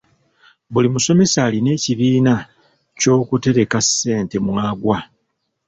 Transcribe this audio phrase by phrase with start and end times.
[0.73, 2.33] Buli musomesa alina ekibiina
[2.99, 4.97] ky'okutereka ssente mw'agwa.